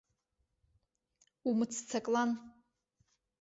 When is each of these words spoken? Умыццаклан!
Умыццаклан! 1.49 2.29